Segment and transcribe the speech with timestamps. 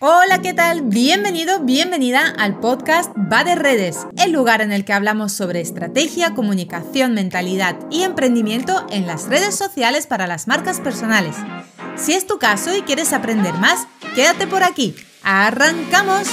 [0.00, 0.82] Hola, ¿qué tal?
[0.82, 6.34] Bienvenido, bienvenida al podcast Va de Redes, el lugar en el que hablamos sobre estrategia,
[6.34, 11.34] comunicación, mentalidad y emprendimiento en las redes sociales para las marcas personales.
[11.96, 14.94] Si es tu caso y quieres aprender más, quédate por aquí.
[15.24, 16.28] ¡Arrancamos!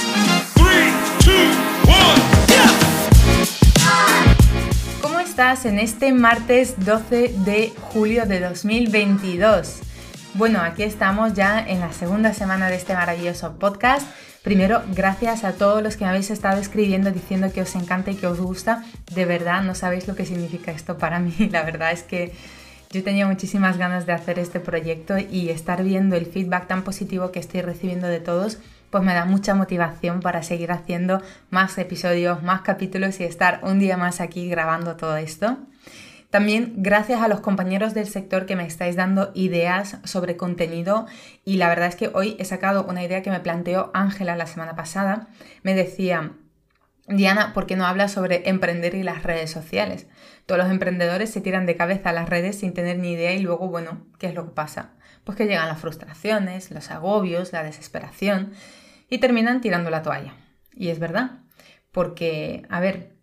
[5.02, 9.80] ¿Cómo estás en este martes 12 de julio de 2022?
[10.36, 14.06] Bueno, aquí estamos ya en la segunda semana de este maravilloso podcast.
[14.42, 18.16] Primero, gracias a todos los que me habéis estado escribiendo diciendo que os encanta y
[18.16, 18.84] que os gusta.
[19.14, 21.32] De verdad, no sabéis lo que significa esto para mí.
[21.50, 22.34] La verdad es que
[22.90, 27.32] yo tenía muchísimas ganas de hacer este proyecto y estar viendo el feedback tan positivo
[27.32, 28.58] que estoy recibiendo de todos,
[28.90, 33.78] pues me da mucha motivación para seguir haciendo más episodios, más capítulos y estar un
[33.78, 35.56] día más aquí grabando todo esto.
[36.36, 41.06] También gracias a los compañeros del sector que me estáis dando ideas sobre contenido
[41.46, 44.46] y la verdad es que hoy he sacado una idea que me planteó Ángela la
[44.46, 45.28] semana pasada.
[45.62, 46.32] Me decía,
[47.08, 50.08] Diana, ¿por qué no hablas sobre emprender y las redes sociales?
[50.44, 53.40] Todos los emprendedores se tiran de cabeza a las redes sin tener ni idea y
[53.40, 54.90] luego, bueno, ¿qué es lo que pasa?
[55.24, 58.52] Pues que llegan las frustraciones, los agobios, la desesperación
[59.08, 60.34] y terminan tirando la toalla.
[60.74, 61.38] Y es verdad,
[61.92, 63.15] porque, a ver,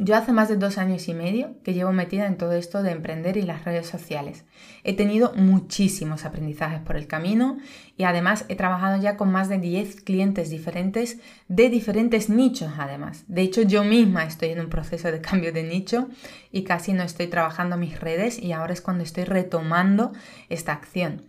[0.00, 2.92] yo hace más de dos años y medio que llevo metida en todo esto de
[2.92, 4.44] emprender y las redes sociales.
[4.84, 7.58] He tenido muchísimos aprendizajes por el camino
[7.96, 13.24] y además he trabajado ya con más de 10 clientes diferentes de diferentes nichos además.
[13.26, 16.08] De hecho yo misma estoy en un proceso de cambio de nicho
[16.52, 20.12] y casi no estoy trabajando mis redes y ahora es cuando estoy retomando
[20.48, 21.22] esta acción.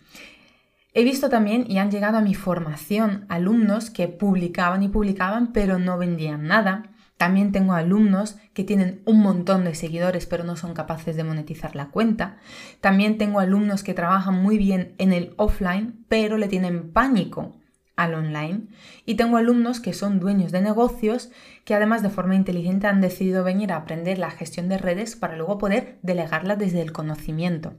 [0.93, 5.79] He visto también y han llegado a mi formación alumnos que publicaban y publicaban pero
[5.79, 10.73] no vendían nada también tengo alumnos que tienen un montón de seguidores pero no son
[10.73, 12.37] capaces de monetizar la cuenta.
[12.79, 17.57] También tengo alumnos que trabajan muy bien en el offline pero le tienen pánico
[17.97, 18.69] al online.
[19.05, 21.29] Y tengo alumnos que son dueños de negocios
[21.65, 25.35] que además de forma inteligente han decidido venir a aprender la gestión de redes para
[25.35, 27.73] luego poder delegarla desde el conocimiento.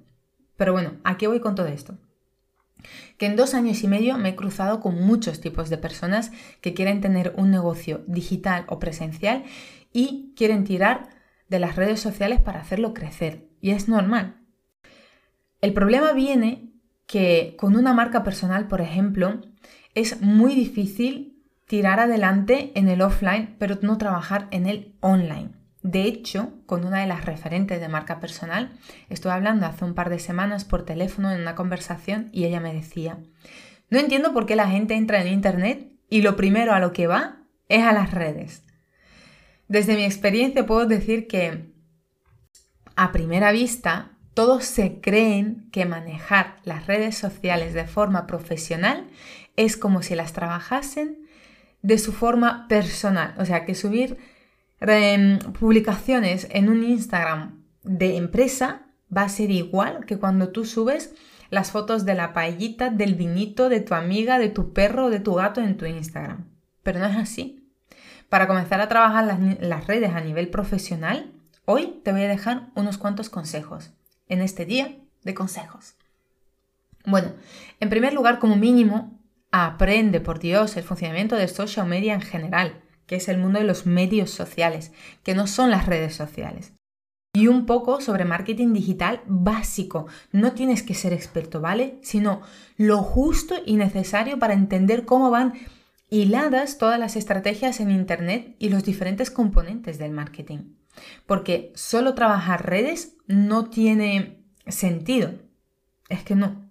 [0.58, 1.96] Pero bueno, ¿a qué voy con todo esto?
[3.18, 6.74] Que en dos años y medio me he cruzado con muchos tipos de personas que
[6.74, 9.44] quieren tener un negocio digital o presencial
[9.92, 11.08] y quieren tirar
[11.48, 13.48] de las redes sociales para hacerlo crecer.
[13.60, 14.36] Y es normal.
[15.60, 16.72] El problema viene
[17.06, 19.40] que con una marca personal, por ejemplo,
[19.94, 25.59] es muy difícil tirar adelante en el offline, pero no trabajar en el online.
[25.82, 28.70] De hecho, con una de las referentes de marca personal,
[29.08, 32.74] estuve hablando hace un par de semanas por teléfono en una conversación y ella me
[32.74, 33.18] decía,
[33.88, 37.06] no entiendo por qué la gente entra en Internet y lo primero a lo que
[37.06, 37.38] va
[37.68, 38.62] es a las redes.
[39.68, 41.72] Desde mi experiencia puedo decir que
[42.96, 49.08] a primera vista todos se creen que manejar las redes sociales de forma profesional
[49.56, 51.18] es como si las trabajasen
[51.82, 54.18] de su forma personal, o sea, que subir
[55.58, 61.14] publicaciones en un Instagram de empresa va a ser igual que cuando tú subes
[61.50, 65.34] las fotos de la paellita, del vinito, de tu amiga, de tu perro, de tu
[65.34, 66.48] gato en tu Instagram.
[66.82, 67.68] Pero no es así.
[68.28, 71.32] Para comenzar a trabajar las, las redes a nivel profesional,
[71.64, 73.90] hoy te voy a dejar unos cuantos consejos
[74.28, 75.96] en este día de consejos.
[77.04, 77.32] Bueno,
[77.80, 79.20] en primer lugar, como mínimo,
[79.50, 83.64] aprende por Dios el funcionamiento de social media en general que es el mundo de
[83.64, 84.92] los medios sociales,
[85.24, 86.74] que no son las redes sociales.
[87.34, 90.06] Y un poco sobre marketing digital básico.
[90.30, 91.98] No tienes que ser experto, ¿vale?
[92.02, 92.40] Sino
[92.76, 95.54] lo justo y necesario para entender cómo van
[96.08, 100.76] hiladas todas las estrategias en Internet y los diferentes componentes del marketing.
[101.26, 105.32] Porque solo trabajar redes no tiene sentido.
[106.08, 106.70] Es que no.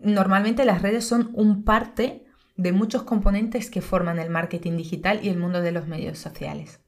[0.00, 2.26] Normalmente las redes son un parte
[2.60, 6.80] de muchos componentes que forman el marketing digital y el mundo de los medios sociales.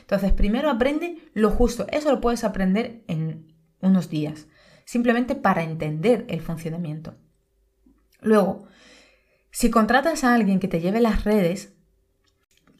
[0.00, 1.86] Entonces, primero aprende lo justo.
[1.90, 4.48] Eso lo puedes aprender en unos días,
[4.84, 7.14] simplemente para entender el funcionamiento.
[8.20, 8.66] Luego,
[9.50, 11.74] si contratas a alguien que te lleve las redes,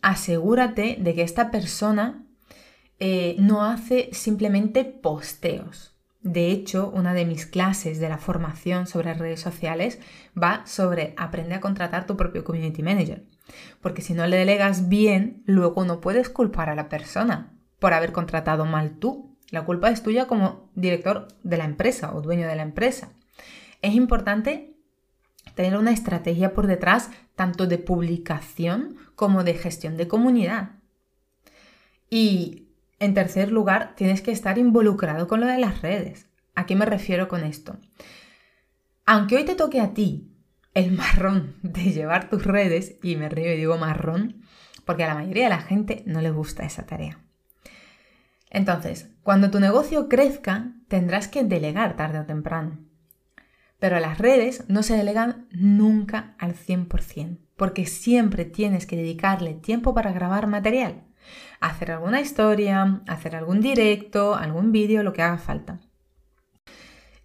[0.03, 2.25] asegúrate de que esta persona
[2.99, 5.90] eh, no hace simplemente posteos.
[6.23, 9.99] De hecho, una de mis clases de la formación sobre redes sociales
[10.41, 13.25] va sobre aprender a contratar tu propio community manager.
[13.81, 18.13] Porque si no le delegas bien, luego no puedes culpar a la persona por haber
[18.13, 19.35] contratado mal tú.
[19.51, 23.13] La culpa es tuya como director de la empresa o dueño de la empresa.
[23.81, 24.77] Es importante
[25.55, 30.73] tener una estrategia por detrás tanto de publicación como de gestión de comunidad.
[32.11, 32.70] Y
[33.01, 36.29] en tercer lugar, tienes que estar involucrado con lo de las redes.
[36.55, 37.79] ¿A qué me refiero con esto?
[39.07, 40.31] Aunque hoy te toque a ti
[40.75, 44.43] el marrón de llevar tus redes, y me río y digo marrón,
[44.85, 47.19] porque a la mayoría de la gente no le gusta esa tarea.
[48.51, 52.81] Entonces, cuando tu negocio crezca, tendrás que delegar tarde o temprano.
[53.79, 59.95] Pero las redes no se delegan nunca al 100%, porque siempre tienes que dedicarle tiempo
[59.95, 61.05] para grabar material,
[61.61, 65.79] hacer alguna historia, hacer algún directo, algún vídeo, lo que haga falta.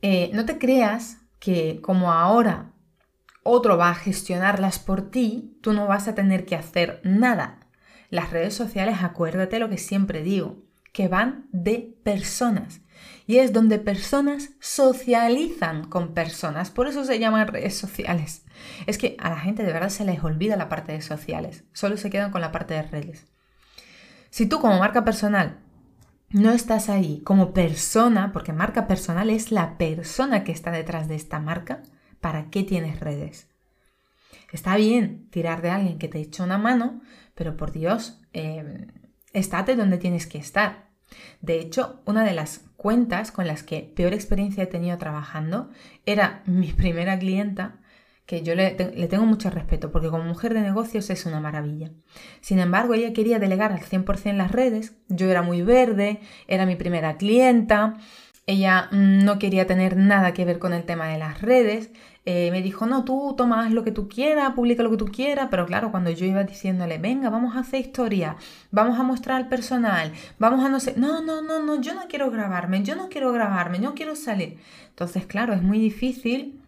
[0.01, 2.71] Eh, no te creas que como ahora
[3.43, 7.59] otro va a gestionarlas por ti, tú no vas a tener que hacer nada.
[8.09, 12.81] Las redes sociales, acuérdate lo que siempre digo, que van de personas.
[13.27, 16.71] Y es donde personas socializan con personas.
[16.71, 18.45] Por eso se llaman redes sociales.
[18.85, 21.63] Es que a la gente de verdad se les olvida la parte de sociales.
[21.73, 23.25] Solo se quedan con la parte de redes.
[24.35, 25.59] Si tú como marca personal
[26.29, 31.15] no estás ahí como persona, porque marca personal es la persona que está detrás de
[31.15, 31.83] esta marca,
[32.19, 33.47] ¿para qué tienes redes?
[34.51, 36.99] Está bien tirar de alguien que te echa una mano,
[37.33, 38.87] pero por Dios, eh,
[39.31, 40.89] estate donde tienes que estar.
[41.39, 45.69] De hecho, una de las cuentas con las que peor experiencia he tenido trabajando
[46.05, 47.79] era mi primera clienta,
[48.25, 51.91] que yo le, le, tengo mucho respeto porque como mujer de negocios es una maravilla.
[52.41, 56.75] Sin embargo, ella quería delegar al 100% las redes, yo era muy verde, era mi
[56.75, 57.97] primera clienta,
[58.47, 61.91] ella mm, no quería tener nada que ver con el tema de las redes.
[62.27, 65.47] Eh, me dijo, no, tú tomas lo que tú quieras, publica lo que tú quieras,
[65.51, 68.37] pero claro, cuando yo iba diciéndole, venga, vamos a hacer historia,
[68.71, 72.07] vamos a mostrar al personal, vamos a no sé, no, no, no, no, yo no
[72.07, 74.57] quiero grabarme, yo no quiero grabarme, no quiero salir.
[74.89, 76.64] Entonces, claro, es muy difícil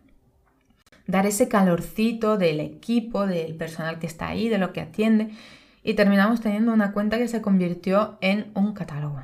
[1.08, 5.32] dar ese calorcito del equipo, del personal que está ahí, de lo que atiende,
[5.84, 9.22] y terminamos teniendo una cuenta que se convirtió en un catálogo.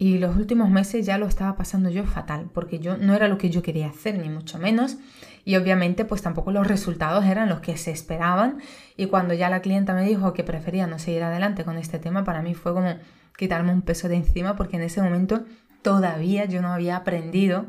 [0.00, 3.36] Y los últimos meses ya lo estaba pasando yo fatal, porque yo no era lo
[3.36, 4.96] que yo quería hacer, ni mucho menos.
[5.44, 8.60] Y obviamente pues tampoco los resultados eran los que se esperaban.
[8.96, 12.24] Y cuando ya la clienta me dijo que prefería no seguir adelante con este tema,
[12.24, 12.94] para mí fue como
[13.36, 15.44] quitarme un peso de encima, porque en ese momento
[15.82, 17.66] todavía yo no había aprendido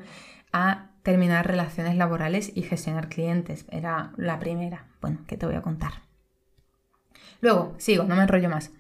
[0.54, 3.66] a terminar relaciones laborales y gestionar clientes.
[3.70, 5.92] Era la primera, bueno, que te voy a contar.
[7.42, 8.72] Luego, sigo, no me enrollo más.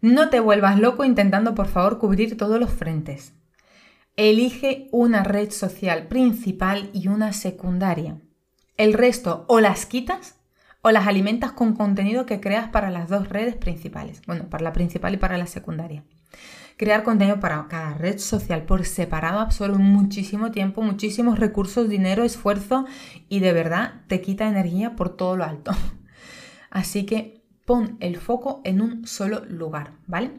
[0.00, 3.32] No te vuelvas loco intentando por favor cubrir todos los frentes.
[4.16, 8.18] Elige una red social principal y una secundaria.
[8.76, 10.36] El resto o las quitas
[10.82, 14.22] o las alimentas con contenido que creas para las dos redes principales.
[14.26, 16.04] Bueno, para la principal y para la secundaria.
[16.76, 22.84] Crear contenido para cada red social por separado absorbe muchísimo tiempo, muchísimos recursos, dinero, esfuerzo
[23.30, 25.72] y de verdad te quita energía por todo lo alto.
[26.70, 30.32] Así que pon el foco en un solo lugar, ¿vale?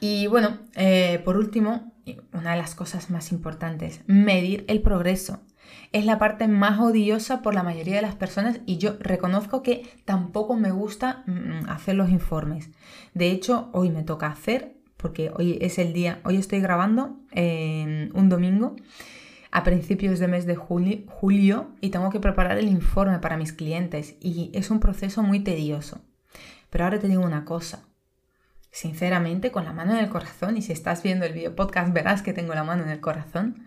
[0.00, 1.92] Y bueno, eh, por último,
[2.32, 5.40] una de las cosas más importantes, medir el progreso.
[5.90, 9.88] Es la parte más odiosa por la mayoría de las personas y yo reconozco que
[10.04, 12.70] tampoco me gusta mm, hacer los informes.
[13.14, 18.28] De hecho, hoy me toca hacer, porque hoy es el día, hoy estoy grabando un
[18.28, 18.76] domingo
[19.52, 24.16] a principios de mes de julio, y tengo que preparar el informe para mis clientes
[24.20, 26.02] y es un proceso muy tedioso.
[26.68, 27.88] Pero ahora te digo una cosa,
[28.70, 32.20] sinceramente con la mano en el corazón y si estás viendo el video podcast verás
[32.20, 33.64] que tengo la mano en el corazón,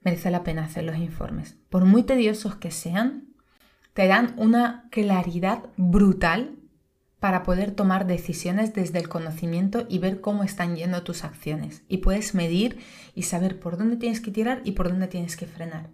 [0.00, 1.56] merece la pena hacer los informes.
[1.68, 3.28] Por muy tediosos que sean,
[3.92, 6.57] te dan una claridad brutal
[7.20, 11.82] para poder tomar decisiones desde el conocimiento y ver cómo están yendo tus acciones.
[11.88, 12.78] Y puedes medir
[13.14, 15.90] y saber por dónde tienes que tirar y por dónde tienes que frenar.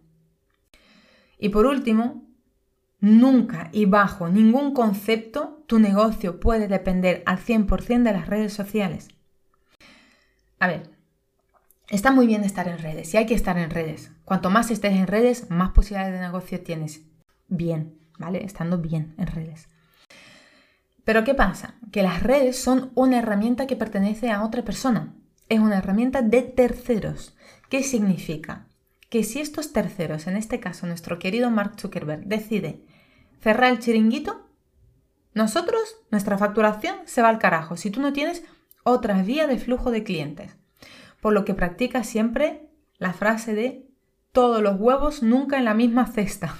[1.39, 2.25] Y por último,
[3.01, 9.09] nunca y bajo ningún concepto tu negocio puede depender al 100% de las redes sociales.
[10.59, 10.91] A ver,
[11.89, 14.13] está muy bien estar en redes y hay que estar en redes.
[14.25, 17.03] Cuanto más estés en redes, más posibilidades de negocio tienes.
[17.49, 18.45] Bien, ¿vale?
[18.45, 19.69] Estando bien en redes.
[21.05, 21.75] Pero ¿qué pasa?
[21.93, 25.15] Que las redes son una herramienta que pertenece a otra persona.
[25.49, 27.37] Es una herramienta de terceros.
[27.69, 28.67] ¿Qué significa?
[29.11, 32.83] Que si estos terceros, en este caso nuestro querido Mark Zuckerberg, decide
[33.41, 34.49] cerrar el chiringuito,
[35.35, 38.45] nosotros, nuestra facturación se va al carajo si tú no tienes
[38.85, 40.57] otra vía de flujo de clientes.
[41.21, 42.69] Por lo que practica siempre
[42.99, 43.89] la frase de
[44.33, 46.55] todos los huevos nunca en la misma cesta.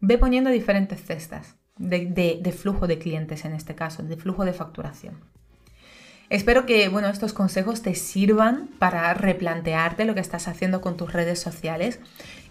[0.00, 5.20] Ve poniendo diferentes cestas de, flujo de clientes en este caso, de flujo de facturación.
[6.30, 11.12] Espero que bueno, estos consejos te sirvan para replantearte lo que estás haciendo con tus
[11.12, 12.00] redes sociales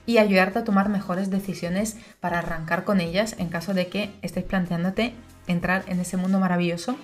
[0.05, 4.43] y ayudarte a tomar mejores decisiones para arrancar con ellas en caso de que estés
[4.43, 5.13] planteándote
[5.47, 6.95] entrar en ese mundo maravilloso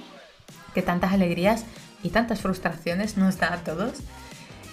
[0.74, 1.66] que tantas alegrías
[2.04, 4.00] y tantas frustraciones nos da a todos.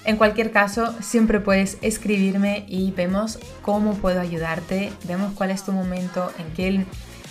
[0.04, 5.72] En cualquier caso, siempre puedes escribirme y vemos cómo puedo ayudarte, vemos cuál es tu
[5.72, 6.86] momento, en qué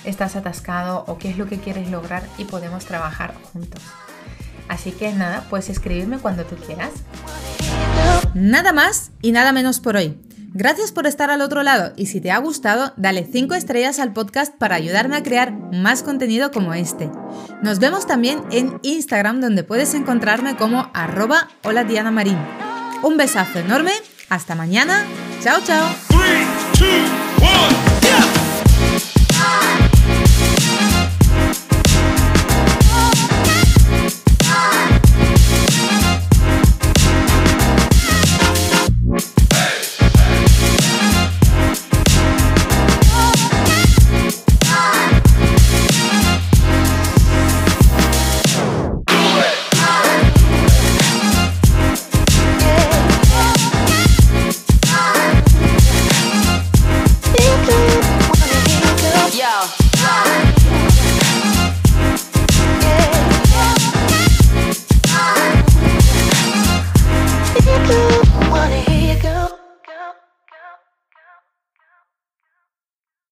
[0.05, 3.81] estás atascado o qué es lo que quieres lograr y podemos trabajar juntos.
[4.67, 6.91] Así que nada, puedes escribirme cuando tú quieras.
[8.33, 10.17] Nada más y nada menos por hoy.
[10.57, 14.13] Gracias por estar al otro lado y si te ha gustado, dale 5 estrellas al
[14.13, 17.11] podcast para ayudarme a crear más contenido como este.
[17.61, 22.37] Nos vemos también en Instagram donde puedes encontrarme como arroba hola Diana Marín.
[23.03, 23.91] Un besazo enorme,
[24.29, 25.03] hasta mañana,
[25.43, 25.89] chao chao.